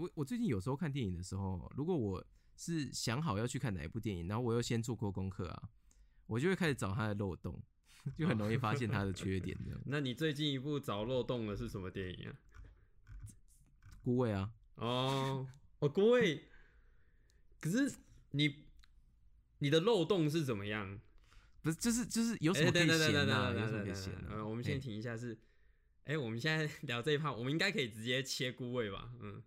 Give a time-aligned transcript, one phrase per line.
[0.00, 2.24] 我我最近有时候看电影的时候，如果我
[2.56, 5.68] 是想好要去看哪一部电影，然后我又先做过功课啊，
[6.26, 7.60] 我就会开始找它的漏洞，
[8.16, 9.56] 就很容易发现它的缺点。
[9.62, 12.34] 这样， 那你最近一部找漏洞的是什么电影啊？
[14.02, 15.46] 孤味啊，哦，
[15.80, 16.44] 哦，孤味。
[17.60, 17.98] 可是
[18.30, 18.64] 你
[19.58, 20.98] 你的漏洞是怎么样？
[21.60, 23.52] 不是，就是就是有什么可以闲啊？
[23.52, 24.24] 有什么可以闲啊？
[24.30, 25.38] 呃，我们先停一下，是，
[26.04, 29.12] 哎，我们现在 聊这一趴，我们应该可以直接切孤味吧？
[29.20, 29.42] 嗯，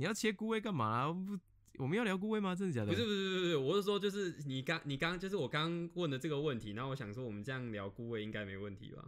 [0.00, 1.12] 你要切孤味干嘛？
[1.12, 1.38] 不，
[1.76, 2.54] 我们要聊孤味吗？
[2.54, 2.86] 真的假的？
[2.86, 9.04] 不是不是不是，我是说，就是你刚你刚就是我刚问的这个问题，然后我想说，我们这样聊孤味应该没问题吧？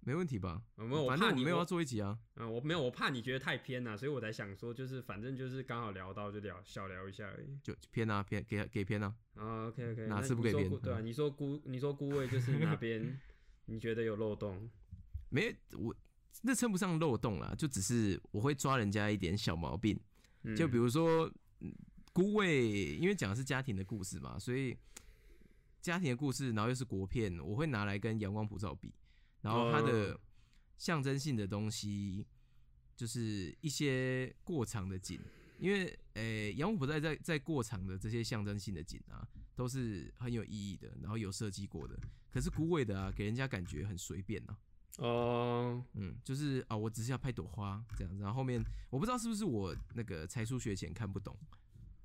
[0.00, 0.60] 没问题吧？
[0.74, 2.18] 没有，反正你没有要做一集啊。
[2.34, 7.58] 嗯，我没有，我怕你觉得太偏了，所以我才想说，就是反正就是刚好聊到就聊小聊一下而已。
[7.62, 9.14] 就偏啊偏给给偏啊。
[9.36, 10.68] 啊，OK OK，哪次不给偏？
[10.80, 13.18] 对啊，你说孤你说孤位就是哪边
[13.64, 14.68] 你觉得有漏洞？
[15.30, 15.96] 没，我
[16.42, 19.98] 那称不上漏洞啦，就只是我会抓人家一点小毛病。
[20.54, 21.32] 就比如说
[22.12, 24.76] 孤位，因为讲的是家庭的故事嘛，所以
[25.80, 28.92] 家庭的故事，然后又是国片，我会拿来跟阳光普照比。
[29.42, 30.18] 然后它的
[30.76, 32.26] 象征性的东西，
[32.96, 35.20] 就是一些过场的景，
[35.58, 41.96] 因为诶，阳光普照在在过场的这些象征性的景啊，都是很有意义的，然后有设计过的。
[42.30, 44.56] 可是孤味的啊，给人家感觉很随便呐。
[44.98, 51.36] 哦，嗯，就是啊，我只是要拍朵花这样子，然后后面我不知道是不是我那个才疏学浅看不懂，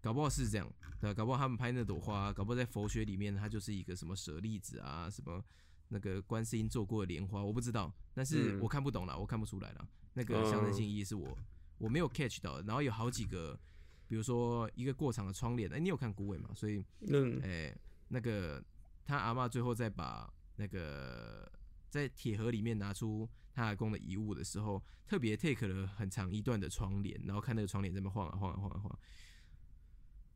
[0.00, 5.42] 搞不好是这样，对，搞不好他们拍那朵花，搞不好在佛学里面它就是一个什么舍利子啊什么。
[5.88, 9.88] 那个观世音做过的莲花，我不知道，但是我看不懂了，我看不出来了。
[10.14, 11.38] 那个象征性意义是我
[11.78, 12.60] 我没有 catch 到。
[12.62, 13.56] 然后有好几个，
[14.08, 16.50] 比如说一个过场的窗帘，哎，你有看古伟嘛？
[16.56, 17.72] 所以，嗯，哎，
[18.08, 18.60] 那个
[19.04, 21.48] 他阿妈最后再把那个
[21.96, 28.98] 在铁盒里面拿出他阿公的遗物的时候，特别 take 了很长一段的窗帘，然后看那个窗帘在那晃啊晃啊晃啊晃，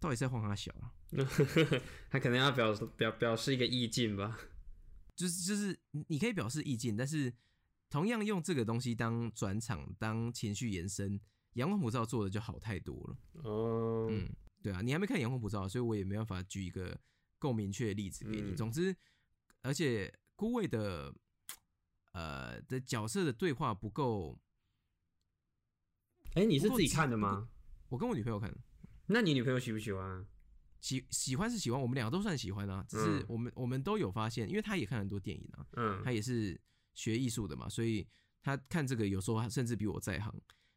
[0.00, 0.90] 到底是在晃他小啊？
[2.10, 4.38] 他可能要表表表示一个意境吧。
[5.14, 7.32] 就是就是，你可以表示意境，但是
[7.90, 11.20] 同样用这个东西当转场、当情绪延伸，
[11.52, 13.16] 《阳光普照》做的就好太多了。
[13.44, 14.26] 哦，嗯，
[14.62, 16.98] 对啊，你还没看《阳光普照》，所以我也没办法举一个
[17.38, 18.54] 够明确的例子给你。
[18.54, 18.96] 总之，
[19.60, 21.14] 而且孤味的
[22.52, 24.38] 呃的角色的对话不够。
[26.34, 27.48] 哎，你是自己看的吗？
[27.88, 28.54] 我跟我女朋友看。
[29.06, 30.26] 那你女朋友喜不喜欢？
[30.80, 32.84] 喜喜欢是喜欢，我们两个都算喜欢啊。
[32.88, 36.58] 只是我们我们都有发现，因为他也看很多电影啊，嗯，他也是
[36.94, 38.06] 学艺术的嘛，所以
[38.42, 40.34] 他看这个有时候甚至比我在行。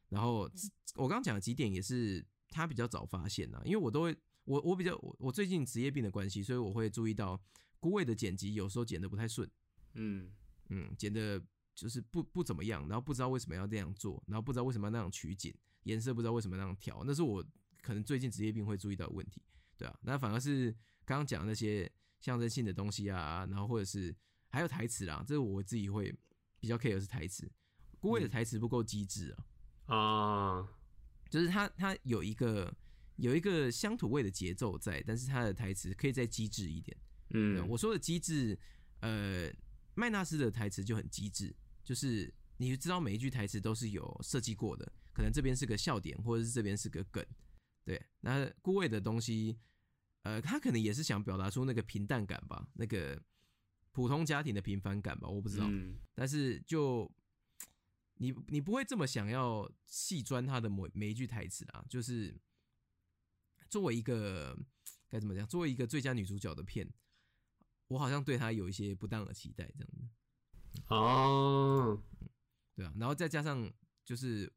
[0.09, 0.50] 然后
[0.96, 7.42] 我刚刚讲的几点也是他比较早发现啊，因为我都会我我比较我我最近职业病的关系，所以我会注意到
[7.80, 9.50] 孤位的剪辑有时候剪的不太顺，
[9.94, 10.31] 嗯
[10.69, 11.42] 嗯，剪的
[11.75, 15.53] 就是不不怎么样，然后不知道为什么要这样做，然后不知道为什么要那样取景，
[15.84, 17.46] 颜色不知道为什么那样调，那是我
[17.81, 19.41] 可能最近职业病会注意到的问题。
[19.78, 20.72] 对啊，那反而是
[21.03, 21.91] 刚刚讲那些
[22.22, 24.16] 象征性的东西啊，然后或者是
[24.50, 26.16] 还有台词啦，这是我自己会
[26.59, 27.52] 比较 care 的是台词。
[28.00, 29.36] 郭伟的台词不够机智
[29.86, 30.69] 啊，啊，
[31.30, 32.74] 就是他他有一个
[33.18, 36.96] 有一个乡土味的节奏在，但是他的台词可以再机智一点。
[37.31, 38.57] 嗯，我说的机智，
[39.02, 39.52] 呃，
[39.96, 41.53] 麦纳斯的台词就很机智，
[41.85, 47.23] 就是你知道每一句台词都是有设计过的，可能这边是个笑点，或者是这边是个梗。
[47.85, 49.56] 对，那顾魏的东西，
[50.24, 53.22] 呃，他可能也是想表达出那个平淡感吧，那个
[53.91, 55.69] 普通家庭的平凡感吧，我不知道。
[56.16, 57.09] 但是就
[58.16, 62.35] 你你不会这么想要细钻他的每每一句台词啊，就是
[63.69, 64.57] 作为一个
[65.07, 66.91] 该怎么讲，作为一个最佳女主角的片，
[67.90, 70.09] 我好像对她有一些不当的期待，这样子。
[70.88, 72.02] 哦，
[72.75, 73.72] 对啊，然后再加上
[74.03, 74.52] 就是。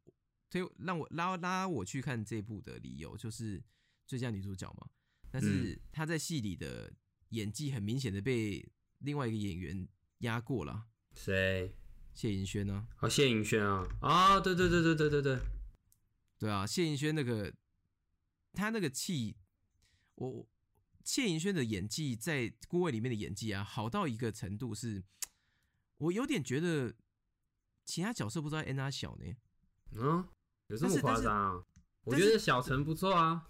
[0.51, 3.62] 推让我拉拉我去看这部的理由就是
[4.06, 4.89] 最佳女主角嘛，
[5.31, 6.91] 但是她在戏里的
[7.29, 8.67] 演技很明显的被
[9.01, 9.87] 另外一个演员
[10.21, 10.87] 压过了。
[11.15, 11.77] 谁？
[12.15, 12.89] 谢盈萱呢？
[13.00, 13.87] 哦，谢盈萱啊！
[14.00, 15.39] 啊，对对对对对对对，
[16.39, 17.53] 对啊，谢盈萱那个
[18.55, 19.37] 她那个气，
[20.15, 20.49] 我
[21.05, 25.05] 谢盈萱的演技在《孤味》里面的演技啊，好到一个程度，是
[25.99, 26.95] 我有点觉得
[27.85, 29.37] 其他角色不知道 N R 小呢。
[29.93, 30.29] 嗯。
[30.69, 31.65] 有这么夸张？
[32.03, 33.49] 我觉得小陈不错啊。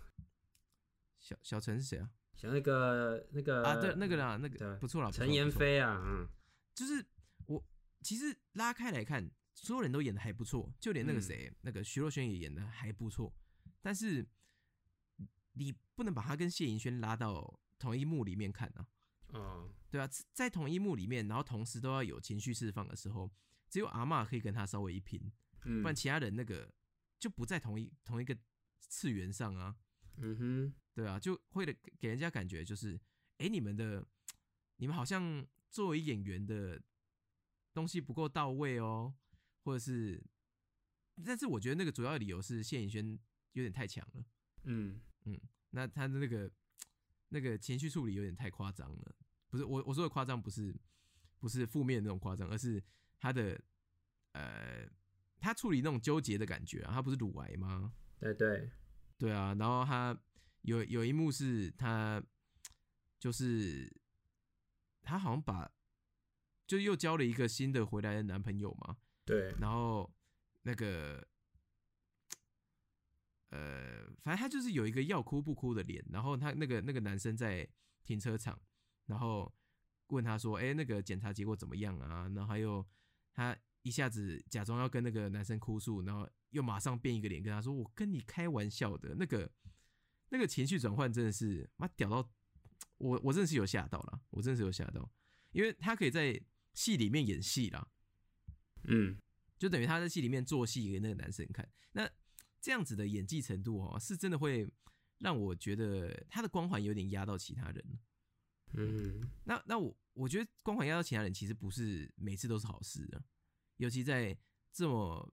[1.19, 2.09] 小小陈是谁啊？
[2.37, 6.29] 像那个那个啊，对，那个啦，那个不错啦，陈妍霏啊，嗯，
[6.77, 7.05] 就是
[7.47, 7.61] 我
[8.03, 13.35] 其实拉开来看，所有人都演的还不错，就连那个谁，那个徐若瑄也演的还不错。
[13.83, 14.25] 但是
[15.55, 18.87] 你不能把他跟谢盈萱拉到同一幕里面看啊。
[19.29, 23.31] 哦，对啊，在同一幕里面，然后同时都要有情绪释放的时候，
[23.69, 25.33] 只有阿妈可以跟他稍微一拼，
[25.65, 26.73] 嗯不然其他人那个。
[27.21, 28.39] 就不在同一同一个
[28.79, 29.77] 次元上啊。
[30.19, 32.97] 嗯哼，对啊，就会的给人家感觉就是，
[33.39, 34.07] 哎，你们的
[34.77, 36.81] 你们好像作为演员的
[37.75, 39.13] 东西不够到位哦，
[39.65, 40.25] 或者是，
[41.25, 43.19] 但是我觉得那个主要理由是谢颖轩
[43.55, 44.25] 有点太强了。
[44.63, 45.41] 嗯嗯，
[45.71, 46.49] 那他的那个
[47.29, 49.15] 那个情绪处理有点太夸张了。
[49.49, 50.75] 不是我我说的夸张，不是
[51.39, 52.83] 不是负面那种夸张，而是
[53.19, 53.61] 他的
[54.33, 54.89] 呃，
[55.41, 57.93] 他处理那种纠结的感觉啊，他不是乳癌吗？
[58.19, 58.71] 对对。
[59.17, 60.17] 对啊，然后他
[60.63, 62.23] 有有一幕是他
[63.19, 63.93] 就是
[65.03, 65.69] 他好像把
[66.67, 70.09] 就又交了一个新的回来的男朋友嘛，对，然后
[70.63, 71.27] 那个
[73.49, 77.69] 呃，反正他就是有一个要哭不哭的脸，然后他那个那个男生在
[78.05, 78.61] 停车场，
[79.07, 79.53] 然后
[80.09, 82.87] 问他说：“哎，那个检查结果怎么样啊？”然后还有
[83.33, 86.29] 他一下子假装要跟那个男生哭诉，然后。
[86.53, 89.53] 又马上变一个脸跟他说：“我跟你开玩笑的。”那个
[90.31, 92.27] 那个情绪转换真的是妈屌到
[92.97, 95.13] 我，我真的是有吓到了，我真的是有吓到，
[95.53, 96.41] 因为他可以在
[96.73, 97.87] 戏里面演戏啦，
[98.85, 99.19] 嗯，
[99.59, 101.69] 就等于他在戏里面做戏给那个男生看。
[101.93, 102.11] 那
[102.69, 104.71] 这样子的演技程度哦，是真的会
[105.21, 107.99] 让我觉得他的光环有点压到其他人。
[108.75, 113.25] 嗯，那那我我觉得光环压到其他人，其实不是每次都是好事的，
[113.79, 114.37] 尤其在
[114.71, 115.33] 这么。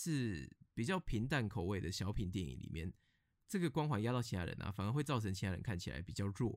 [0.00, 2.92] 是比较平淡口味的小品电影里面，
[3.48, 6.56] 这个光环压到其他人啊，反而会造成其他人看起来比较弱。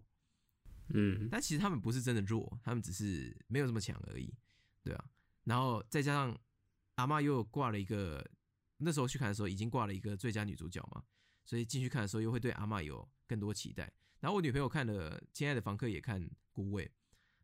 [0.89, 4.31] 嗯，但其实他们不是真的弱，他们只是没有这么强而已，
[4.83, 5.09] 对啊。
[5.45, 6.39] 然后再加上
[6.97, 8.23] 阿妈又挂了一个，
[8.81, 11.03] 那时候去看的时候已经挂了一个最佳女主角嘛，
[11.45, 13.91] 所以进去看的时候又会对阿妈有更多期待。
[14.19, 16.85] 然后我女朋友看了《亲爱的房客》也看《孤味》，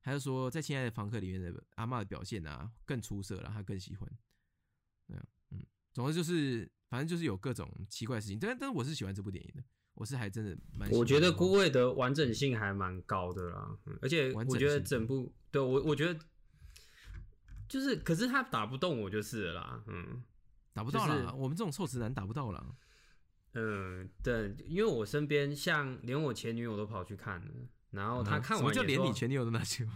[0.01, 4.09] 她就说在《亲爱的房客》里面的阿妈的表现啊更出色了，她更喜欢。
[5.07, 5.25] 对啊。
[5.93, 9.63] 总之就是，反正就是有各种奇怪的事情，但但是我是喜欢这部电影的，
[9.95, 10.87] 我是还真的蛮。
[10.91, 16.19] 我觉得《孤味》的完整性还蛮高的啦，而且我觉得整部对我我觉得
[17.67, 20.23] 就是，可是他打不动我就是了啦，嗯，
[20.77, 22.63] 打不到了，我们这种臭直男打不到了。
[23.53, 27.51] 嗯，对，因为我身边像连我前女友都跑去看了，
[27.89, 29.87] 然后他看完，什么叫连你前女友都拿去？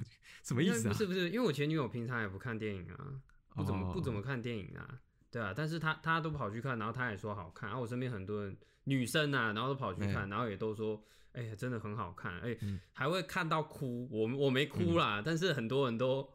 [0.43, 0.91] 什么意思啊？
[0.93, 3.21] 不是不是，因为我前女友平常也不看电影啊，
[3.55, 4.99] 不怎么不怎么看电影啊。
[5.29, 11.01] 对啊，但是他他都跑去看，然后他也说好看，然后我身边很多人女生啊，然后都跑去看，然后也都说，
[11.33, 12.57] 哎呀，真的很好看，哎，
[12.91, 16.27] 还会看到哭，我我没哭啦，但是很多人都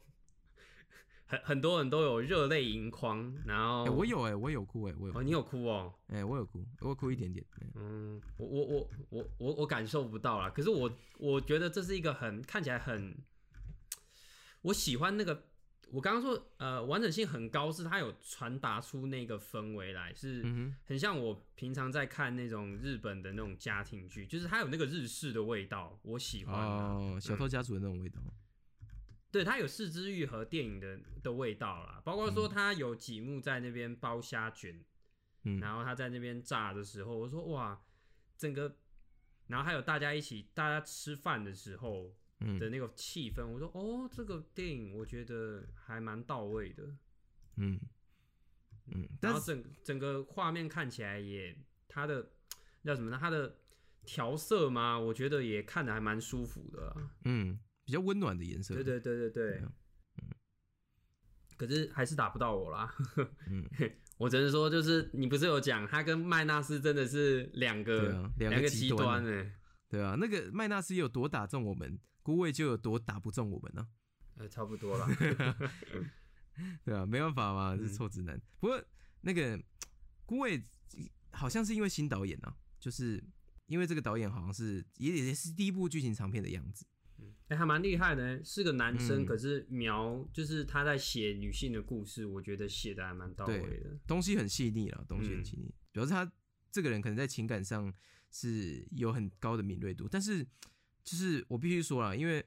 [1.27, 7.45] 很很多人都有热泪盈眶，然后我有哎，我有哭哎，我有哦，你有哭哦，哎，我有哭，我哭一点点，
[7.75, 13.17] 嗯，我我我我我我感受不到啦，可是我我觉得这是一个很看起来很，
[14.63, 15.45] 我喜欢那个。
[15.93, 20.45] 我刚刚说，呃，完整性很高，是它有传达出那个氛围来，是
[20.85, 28.21] 很像我平常在看那种日本的那种家庭剧，就是它有那个日式的味道，我喜欢哦，小偷家族的那种味道。
[29.37, 34.85] 对，它有四之玉和电影的的味道啦，包括说它有几幕在那边包虾卷，
[35.45, 37.81] 嗯，然后他在那边炸的时候，我说哇，
[38.37, 38.77] 整个，
[39.49, 42.15] 然后还有大家一起大家吃饭的时候。
[42.61, 46.85] 的那个气氛，我说哦，这个电影我觉得还蛮到位的，
[47.57, 47.81] 嗯
[48.89, 51.57] 嗯，然后整整个画面看起来也，
[51.89, 52.33] 它的
[52.85, 53.17] 叫什么呢？
[53.19, 53.57] 它的
[54.05, 59.63] 调色嘛，我觉得也看的还蛮舒服的，嗯，比较温暖的颜色，对对对对对，
[60.19, 60.29] 嗯，
[61.57, 62.93] 可是还是打不到我啦，
[63.49, 63.65] 嗯，
[64.19, 69.53] 我只能说就是你不是有讲他跟麦纳斯真的是两个两个极端呢？
[69.89, 71.99] 对啊，那个麦纳斯有多打中我们？
[72.25, 73.87] 孤位就有多打不中我们呢？
[74.35, 75.07] 呃，差不多了，
[76.85, 78.37] 对啊，没办法嘛，是臭直男。
[78.59, 78.85] 不过
[79.21, 79.57] 那个
[80.25, 80.61] 孤位
[81.31, 83.23] 好像是因为新导演啊，就是
[83.67, 86.85] 因为这个导演好像是也也是第一部剧情长片的样子。
[87.49, 95.75] 嗯，哎，还蛮厉害的，是个男生，可是描就是他在写女性的故事，我觉得写的还蛮到位的，东西很细腻了，东西很细腻。
[95.93, 96.31] 主要是他
[96.71, 97.93] 这个人可能在情感上
[98.31, 100.47] 是有很高的敏锐度，但是。
[101.07, 102.45] 就是我必须说了，因为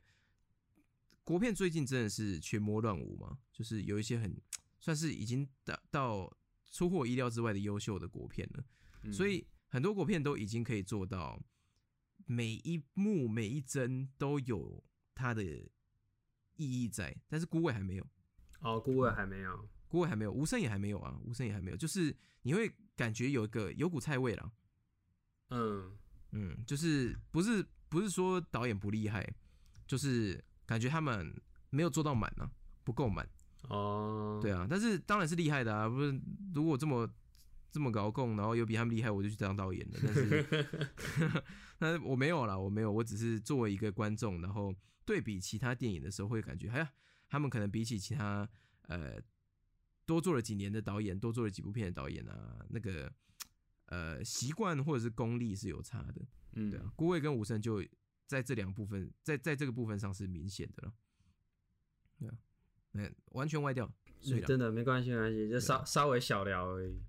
[1.23, 4.35] 国片最近真的是群魔乱舞嘛，就是有一些很
[4.81, 6.29] 算是已经达到
[6.69, 11.41] 出乎我意料之外的优秀的国片了，所以很多国片都已经可以做到
[12.25, 14.83] 每一幕每一帧都有
[15.19, 15.67] 它的意
[16.57, 18.07] 义在，但是孤味还没有
[18.61, 24.51] 哦，孤味还没有，孤味还没有，无声也还没有啊，无声也还没有，就是你会感觉有一个有股菜味了，
[25.49, 25.97] 嗯
[26.31, 27.65] 嗯，就是不是。
[27.91, 29.27] 不是说导演不厉害，
[29.87, 31.33] 就是感觉他们
[31.71, 32.47] 没有做到满呢，
[32.83, 33.27] 不够满
[33.63, 34.37] 哦。
[34.39, 35.89] 对啊，但是当然是厉害的啊。
[35.89, 36.21] 不是
[36.53, 37.11] 如果这么
[37.71, 39.99] 这么高控，然后又比他们厉害，我就去当导演了。
[40.01, 40.45] 但是
[41.77, 46.91] 但是我没有啦，我没有，我只是作为一个观众，然后对比其他电影的时候，会感觉，哎呀，
[47.27, 48.49] 他们可能比起其他
[48.87, 49.21] 呃
[50.05, 53.11] 多做了几年的导演，多做了几部片的导演啊，那个
[53.85, 56.27] 呃习惯或者是功力是有差的。
[56.53, 57.83] 嗯，对啊，郭伟跟武生就
[58.25, 60.93] 在这两部分，在在这个部分上是明显的了。
[62.17, 62.37] 对啊，
[62.91, 63.89] 那完全歪掉。
[64.19, 67.01] 所以真的没关系，没关系，就稍稍微小聊而已。